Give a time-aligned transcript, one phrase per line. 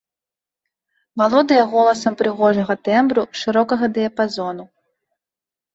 [1.21, 4.63] Валодае голасам прыгожага тэмбру, шырокага дыяпазону.